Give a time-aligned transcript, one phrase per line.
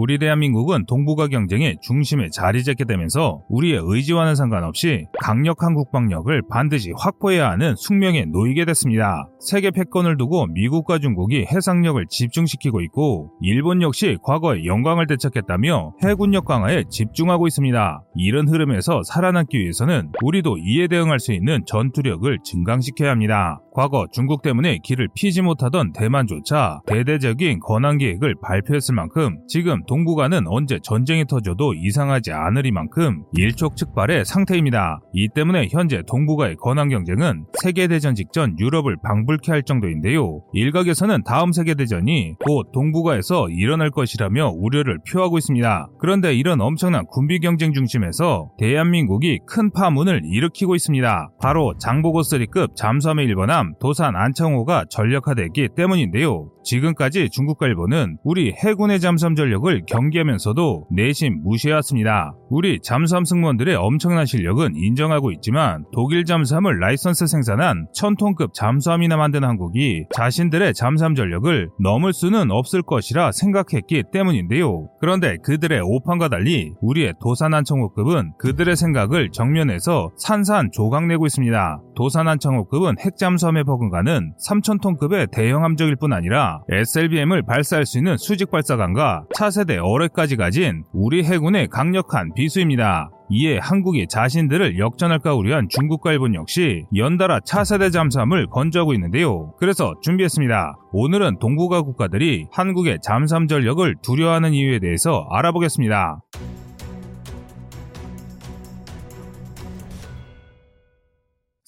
[0.00, 7.50] 우리 대한민국은 동북아 경쟁의 중심에 자리 잡게 되면서 우리의 의지와는 상관없이 강력한 국방력을 반드시 확보해야
[7.50, 9.28] 하는 숙명에 놓이게 됐습니다.
[9.40, 16.84] 세계 패권을 두고 미국과 중국이 해상력을 집중시키고 있고 일본 역시 과거의 영광을 되찾겠다며 해군력 강화에
[16.88, 18.04] 집중하고 있습니다.
[18.14, 23.60] 이런 흐름에서 살아남기 위해서는 우리도 이에 대응할 수 있는 전투력을 증강시켜야 합니다.
[23.78, 30.80] 과거 중국 때문에 길을 피지 못하던 대만조차 대대적인 권한 계획을 발표했을 만큼 지금 동북아는 언제
[30.82, 34.98] 전쟁이 터져도 이상하지 않으리만큼 일촉즉발의 상태입니다.
[35.12, 40.40] 이 때문에 현재 동북아의 권한 경쟁은 세계대전 직전 유럽을 방불케 할 정도인데요.
[40.54, 45.88] 일각에서는 다음 세계대전이 곧 동북아에서 일어날 것이라며 우려를 표하고 있습니다.
[46.00, 51.30] 그런데 이런 엄청난 군비 경쟁 중심에서 대한민국이 큰 파문을 일으키고 있습니다.
[51.40, 56.50] 바로 장보고 3급 잠수함의 일본함 도산 안창호가 전력화됐기 때문인데요.
[56.68, 62.34] 지금까지 중국과 일본은 우리 해군의 잠수함 전력을 경계하면서도 내심 무시해왔습니다.
[62.50, 70.04] 우리 잠수함 승무원들의 엄청난 실력은 인정하고 있지만 독일 잠수함을 라이선스 생산한 천톤급 잠수함이나 만든 한국이
[70.14, 74.88] 자신들의 잠수함 전력을 넘을 수는 없을 것이라 생각했기 때문인데요.
[75.00, 81.80] 그런데 그들의 오판과 달리 우리의 도산안청호급은 그들의 생각을 정면에서 산산 조각내고 있습니다.
[81.96, 89.78] 도산안청호급은 핵잠수함의 버금가는 3,000톤급의 대형 함정일 뿐 아니라 SLBM을 발사할 수 있는 수직 발사관과 차세대
[89.78, 93.10] 어뢰까지 가진 우리 해군의 강력한 비수입니다.
[93.30, 99.52] 이에 한국이 자신들을 역전할까 우려한 중국과 일본 역시 연달아 차세대 잠수함을 건조하고 있는데요.
[99.58, 100.76] 그래서 준비했습니다.
[100.92, 106.20] 오늘은 동북아 국가들이 한국의 잠수함 전력을 두려워하는 이유에 대해서 알아보겠습니다.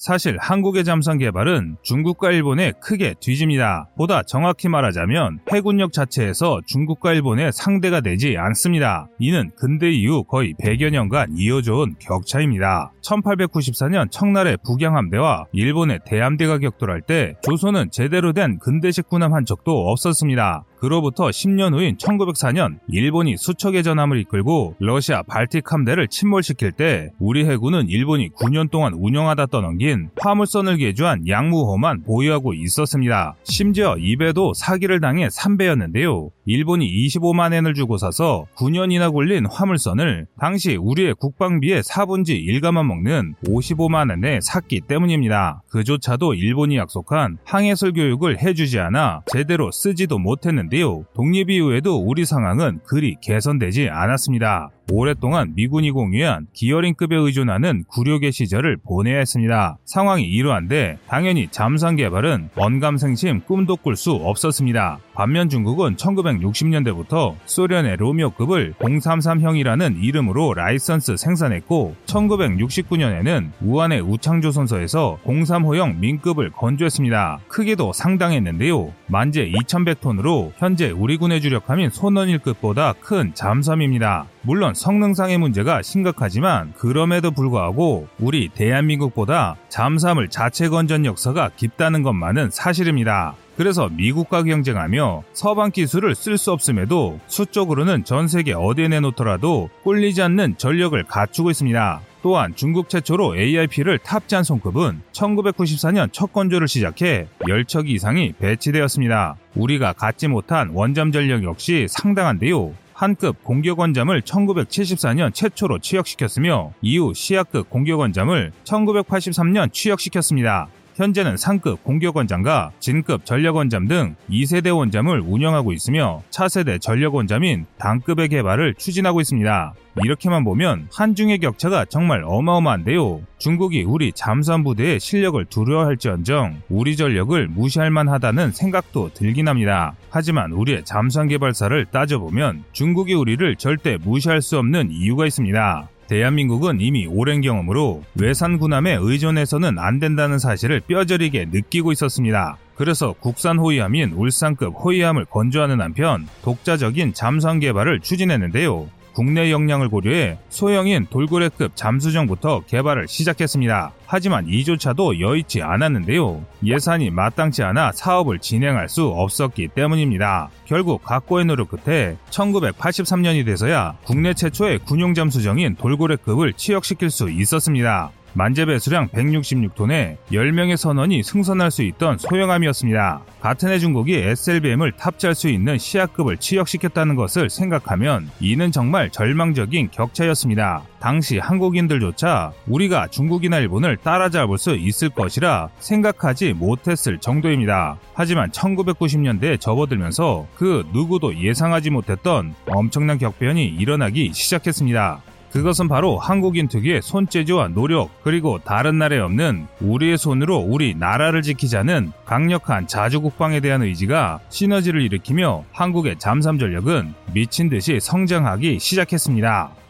[0.01, 3.87] 사실 한국의 잠수함 개발은 중국과 일본에 크게 뒤집니다.
[3.95, 9.07] 보다 정확히 말하자면 해군력 자체에서 중국과 일본의 상대가 되지 않습니다.
[9.19, 12.93] 이는 근대 이후 거의 100여 년간 이어져온 격차입니다.
[13.03, 20.63] 1894년 청나라의 북양함대와 일본의 대함대가 격돌할 때 조선은 제대로 된 근대식 군함 한 척도 없었습니다.
[20.81, 27.87] 그로부터 10년 후인 1904년 일본이 수척의 전함을 이끌고 러시아 발틱 함대를 침몰시킬 때 우리 해군은
[27.87, 33.35] 일본이 9년 동안 운영하다 떠넘긴 화물선을 개조한 양무호만 보유하고 있었습니다.
[33.43, 36.31] 심지어 이배도 사기를 당해 3배였는데요.
[36.47, 44.11] 일본이 25만 엔을 주고 사서 9년이나 굴린 화물선을 당시 우리의 국방비의 4분지 1가만 먹는 55만
[44.11, 45.61] 엔에 샀기 때문입니다.
[45.69, 51.03] 그조차도 일본이 약속한 항해설 교육을 해주지 않아 제대로 쓰지도 못했는데 있는데요.
[51.13, 54.69] 독립 이후에도 우리 상황은 그리 개선되지 않았습니다.
[54.93, 59.77] 오랫동안 미군이 공유한 기어링급에 의존하는 구력의 시절을 보내야 했습니다.
[59.85, 64.99] 상황이 이러한데 당연히 잠수함 개발은 언감생심 꿈도 꿀 수 없었습니다.
[65.13, 77.41] 반면 중국은 1960년대부터 소련의 로미오급을 033형이라는 이름으로 라이선스 생산했고 1969년에는 우한의 우창조선소에서 03호형 민급을 건조했습니다.
[77.47, 78.91] 크기도 상당했는데요.
[79.07, 84.25] 만재 2100톤으로 현재 우리 군의 주력함인 손원일급보다 큰 잠수함입니다.
[84.43, 93.35] 물론 성능상의 문제가 심각하지만 그럼에도 불구하고 우리 대한민국보다 잠수함을 자체 건전 역사가 깊다는 것만은 사실입니다.
[93.55, 100.57] 그래서 미국과 경쟁하며 서방 기술을 쓸 수 없음에도 수적으로는 전 세계 어디에 내놓더라도 꿀리지 않는
[100.57, 102.01] 전력을 갖추고 있습니다.
[102.23, 109.35] 또한 중국 최초로 AIP를 탑재한 손급은 1994년 첫 건조를 시작해 10척 이상이 배치되었습니다.
[109.55, 112.73] 우리가 갖지 못한 원잠 전력 역시 상당한데요.
[113.01, 120.67] 한급 공격원잠을 1974년 최초로 취역시켰으며 이후 시약급 공격원잠을 1983년 취역시켰습니다.
[120.95, 129.21] 현재는 상급 공격원잠과 진급 전력원잠 등 2세대 원잠을 운영하고 있으며 차세대 전력원잠인 단급의 개발을 추진하고
[129.21, 129.73] 있습니다.
[130.03, 133.21] 이렇게만 보면 한중의 격차가 정말 어마어마한데요.
[133.39, 139.95] 중국이 우리 잠수함 부대의 실력을 두려워할지언정 우리 전력을 무시할 만하다는 생각도 들긴 합니다.
[140.09, 145.89] 하지만 우리의 잠수함 개발사를 따져보면 중국이 우리를 절대 무시할 수 없는 이유가 있습니다.
[146.11, 152.57] 대한민국은 이미 오랜 경험으로 외산 군함에 의존해서는 안 된다는 사실을 뼈저리게 느끼고 있었습니다.
[152.75, 158.89] 그래서 국산 호위함인 울산급 호위함을 건조하는 한편 독자적인 잠수함 개발을 추진했는데요.
[159.13, 163.91] 국내 역량을 고려해 소형인 돌고래급 잠수정부터 개발을 시작했습니다.
[164.05, 166.45] 하지만 이조차도 여의치 않았는데요.
[166.63, 170.49] 예산이 마땅치 않아 사업을 진행할 수 없었기 때문입니다.
[170.65, 178.11] 결국 각고의 노력 끝에 1983년이 돼서야 국내 최초의 군용 잠수정인 돌고래급을 취역시킬 수 있었습니다.
[178.33, 183.21] 만재 배 수량 166톤에 10명의 선원이 승선할 수 있던 소형함이었습니다.
[183.41, 190.83] 같은 해 중국이 SLBM을 탑재할 수 있는 시야급을 취역시켰다는 것을 생각하면 이는 정말 절망적인 격차였습니다.
[191.01, 197.97] 당시 한국인들조차 우리가 중국이나 일본을 따라잡을 수 있을 것이라 생각하지 못했을 정도입니다.
[198.13, 205.21] 하지만 1990년대에 접어들면서 그 누구도 예상하지 못했던 엄청난 격변이 일어나기 시작했습니다.
[205.51, 212.13] 그것은 바로 한국인 특유의 손재주와 노력, 그리고 다른 나라에 없는 우리의 손으로 우리 나라를 지키자는
[212.25, 219.80] 강력한 자주국방에 대한 의지가 시너지를 일으키며 한국의 잠수함 전력은 미친 듯이 성장하기 시작했습니다.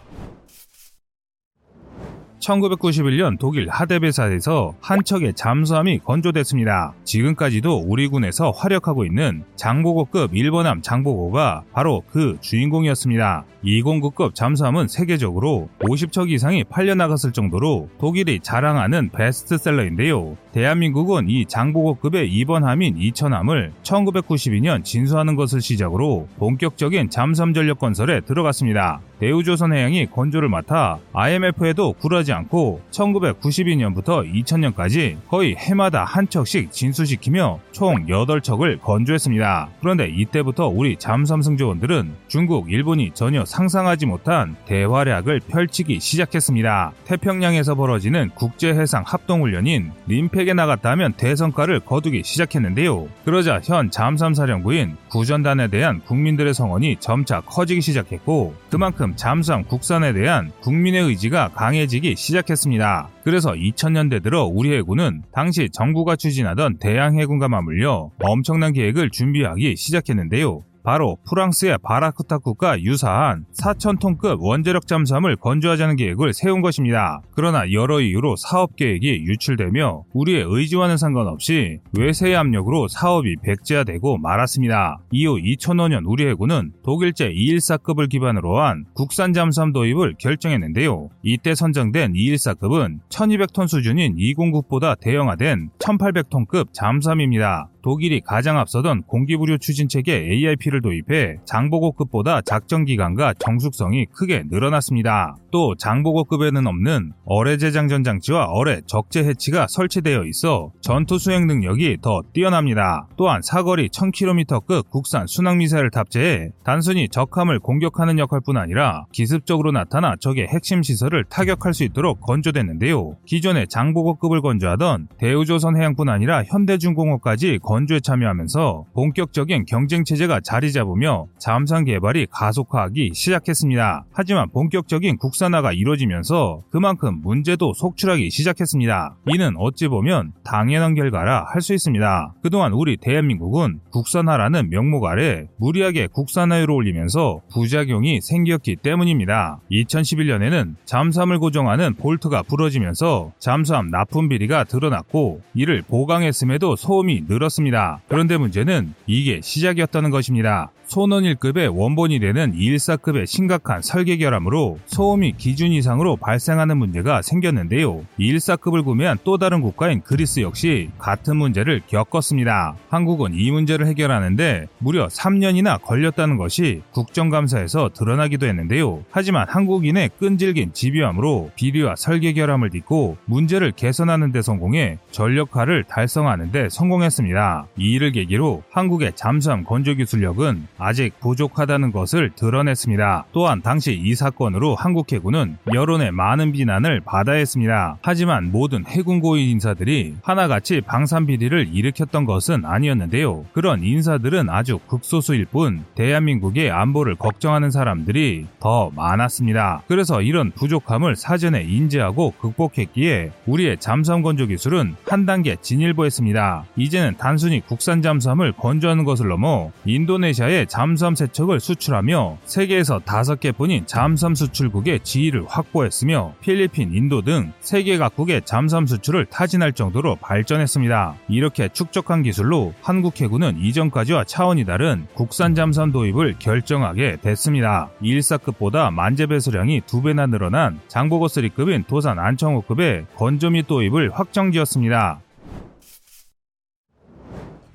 [2.42, 6.94] 1991년 독일 하데베사에서 한 척의 잠수함이 건조됐습니다.
[7.04, 13.46] 지금까지도 우리 군에서 활약하고 있는 장보고급 일본함 장보고가 바로 그 주인공이었습니다.
[13.64, 20.36] 209급 잠수함은 세계적으로 50척 이상이 팔려나갔을 정도로 독일이 자랑하는 베스트셀러인데요.
[20.52, 29.00] 대한민국은 이 장보고급의 2번 함인 이천함을 1992년 진수하는 것을 시작으로 본격적인 잠수함 전력 건설에 들어갔습니다.
[29.20, 38.80] 대우조선해양이 건조를 맡아 IMF에도 굴하지 않고 1992년부터 2000년까지 거의 해마다 한 척씩 진수시키며 총 8척을
[38.82, 39.70] 건조했습니다.
[39.80, 46.94] 그런데 이때부터 우리 잠수함 승조원들은 중국, 일본이 전혀 상상하지 못한 대활약을 펼치기 시작했습니다.
[47.06, 53.08] 태평양에서 벌어지는 국제해상 합동훈련인 림팩에 나갔다면 대성과를 거두기 시작했는데요.
[53.26, 60.52] 그러자 현 잠수함 사령부인 구전단에 대한 국민들의 성원이 점차 커지기 시작했고 그만큼 잠수함 국산에 대한
[60.62, 63.10] 국민의 의지가 강해지기 시작했습니다.
[63.24, 70.62] 그래서 2000년대 들어 우리 해군은 당시 정부가 추진하던 대양 해군과 맞물려 엄청난 계획을 준비하기 시작했는데요.
[70.84, 77.22] 바로 프랑스의 바라크타국과 유사한 4,000톤급 원자력 잠수함을 건조하자는 계획을 세운 것입니다.
[77.36, 85.00] 그러나 여러 이유로 사업 계획이 유출되며 우리의 의지와는 상관없이 외세의 압력으로 사업이 백지화되고 말았습니다.
[85.12, 91.10] 이후 2005년 우리 해군은 독일제 214급을 기반으로 한 국산 잠수함 도입을 결정했는데요.
[91.22, 97.70] 이때 선정된 214급은 1200톤 수준인 209보다 대형화된 1800톤급 잠수함입니다.
[97.84, 105.36] 독일이 가장 앞서던 공기부료 추진체계 AIP 를 도입해 장보고급보다 작전 기간과 정숙성이 크게 늘어났습니다.
[105.52, 112.22] 또 장보고급에는 없는 어뢰 재장전 장치와 어뢰 적재 해치가 설치되어 있어 전투 수행 능력이 더
[112.34, 113.08] 뛰어납니다.
[113.18, 120.48] 또한 사거리 1000km급 국산 순항 미사일을 탑재해 단순히 적함을 공격하는 역할뿐 아니라 기습적으로 나타나 적의
[120.48, 123.18] 핵심 시설을 타격할 수 있도록 건조됐는데요.
[123.26, 131.86] 기존의 장보고급을 건조하던 대우조선 해양뿐 아니라 현대중공업까지 건조에 참여하면서 본격적인 경쟁 체제가 자리 잡으며 잠수함
[131.86, 134.06] 개발이 가속화하기 시작했습니다.
[134.12, 139.16] 하지만 본격적인 국산화가 이루어지면서 그만큼 문제도 속출하기 시작했습니다.
[139.28, 142.34] 이는 어찌 보면 당연한 결과라 할 수 있습니다.
[142.42, 149.60] 그동안 우리 대한민국은 국산화라는 명목 아래 무리하게 국산화율을 올리면서 부작용이 생겼기 때문입니다.
[149.72, 158.02] 2011년에는 잠수함을 고정하는 볼트가 부러지면서 잠수함 납품 비리가 드러났고 이를 보강했음에도 소음이 늘었습니다.
[158.08, 160.51] 그런데 문제는 이게 시작이었다는 것입니다.
[160.92, 168.02] 소논 1급의 원본이 되는 214급의 심각한 설계 결함으로 소음이 기준 이상으로 발생하는 문제가 생겼는데요.
[168.20, 172.76] 214급을 구매한 또 다른 국가인 그리스 역시 같은 문제를 겪었습니다.
[172.90, 179.06] 한국은 이 문제를 해결하는데 무려 3년이나 걸렸다는 것이 국정감사에서 드러나기도 했는데요.
[179.12, 186.68] 하지만 한국인의 끈질긴 집요함으로 비리와 설계 결함을 딛고 문제를 개선하는 데 성공해 전력화를 달성하는 데
[186.70, 187.68] 성공했습니다.
[187.78, 190.41] 이 일을 계기로 한국의 잠수함 건조 기술력은
[190.78, 193.26] 아직 부족하다는 것을 드러냈습니다.
[193.32, 197.98] 또한 당시 이 사건으로 한국 해군은 여론의 많은 비난을 받아야 했습니다.
[198.02, 203.46] 하지만 모든 해군 고위 인사들이 하나같이 방산 비리를 일으켰던 것은 아니었는데요.
[203.54, 209.84] 그런 인사들은 아주 극소수일 뿐 대한민국의 안보를 걱정하는 사람들이 더 많았습니다.
[209.88, 216.66] 그래서 이런 부족함을 사전에 인지하고 극복했기에 우리의 잠수함 건조 기술은 한 단계 진일보했습니다.
[216.76, 223.86] 이제는 단순히 국산 잠수함을 건조하는 것을 넘어 인도네시아 의 잠수함 세척을 수출하며 세계에서 다섯 개뿐인
[223.86, 231.16] 잠수함 수출국의 지위를 확보했으며 필리핀, 인도 등 세계 각국의 잠수함 수출을 타진할 정도로 발전했습니다.
[231.28, 237.90] 이렇게 축적한 기술로 한국 해군은 이전까지와 차원이 다른 국산 잠수함 도입을 결정하게 됐습니다.
[238.02, 245.20] 214급보다 만재 배수량이 두 배나 늘어난 장보고 3급인 도산 안청호급의 건조 및 도입을 확정지었습니다.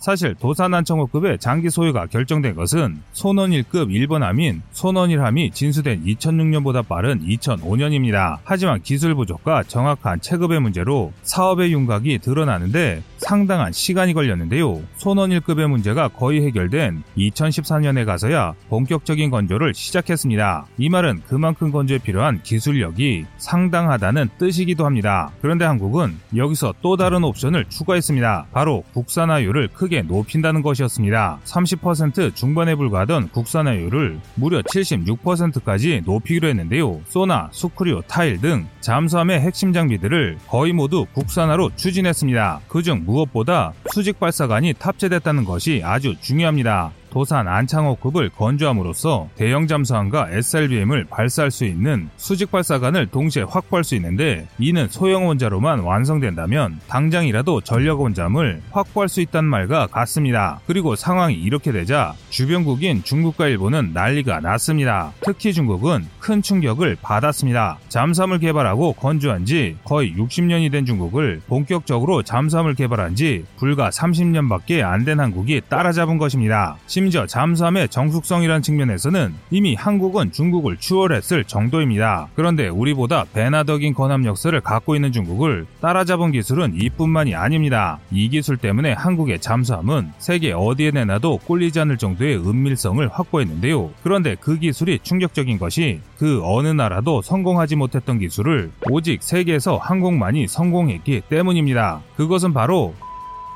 [0.06, 8.38] 사실 도산안창호급의 장기 소유가 결정된 것은 손원일급 1번함인 손원일함이 진수된 2006년보다 빠른 2005년입니다.
[8.44, 14.82] 하지만 기술 부족과 정확한 체급의 문제로 사업의 윤곽이 드러나는데 상당한 시간이 걸렸는데요.
[14.96, 20.66] 손원일급의 문제가 거의 해결된 2014년에 가서야 본격적인 건조를 시작했습니다.
[20.78, 25.30] 이 말은 그만큼 건조에 필요한 기술력이 상당하다는 뜻이기도 합니다.
[25.40, 28.46] 그런데 한국은 여기서 또 다른 옵션을 추가했습니다.
[28.52, 31.40] 바로 국산화율을 크게 높인다는 것이었습니다.
[31.44, 37.00] 30% 중반에 불과하던 국산화율을 무려 76%까지 높이기로 했는데요.
[37.06, 42.60] 소나, 수크리오, 타일 등 잠수함의 핵심 장비들을 거의 모두 국산화로 추진했습니다.
[42.68, 46.92] 그중 무엇보다 수직 발사관이 탑재됐다는 것이 아주 중요합니다.
[47.16, 53.94] 도산 안창호 급을 건조함으로써 대형 잠수함과 SLBM을 발사할 수 있는 수직 발사관을 동시에 확보할 수
[53.94, 60.60] 있는데 이는 소형 원자로만 완성된다면 당장이라도 전력 원잠을 확보할 수 있다는 말과 같습니다.
[60.66, 65.14] 그리고 상황이 이렇게 되자 주변국인 중국과 일본은 난리가 났습니다.
[65.22, 67.78] 특히 중국은 큰 충격을 받았습니다.
[67.88, 75.06] 잠수함을 개발하고 건조한 지 거의 60년이 된 중국을 본격적으로 잠수함을 개발한 지 불과 30년밖에 안
[75.06, 76.76] 된 한국이 따라잡은 것입니다.
[76.86, 82.28] 심 지어 잠수함의 정숙성이란 측면에서는 이미 한국은 중국을 추월했을 정도입니다.
[82.34, 87.98] 그런데 우리보다 배나덕인 건함 역사를 갖고 있는 중국을 따라잡은 기술은 이뿐만이 아닙니다.
[88.10, 93.90] 이 기술 때문에 한국의 잠수함은 세계 어디에 내놔도 꼴리지 않을 정도의 은밀성을 확보했는데요.
[94.02, 101.22] 그런데 그 기술이 충격적인 것이 그 어느 나라도 성공하지 못했던 기술을 오직 세계에서 한국만이 성공했기
[101.28, 102.02] 때문입니다.
[102.16, 102.94] 그것은 바로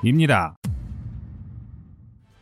[0.03, 0.55] 입니다.